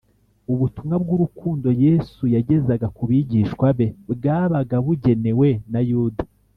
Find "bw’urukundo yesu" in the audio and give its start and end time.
1.03-2.23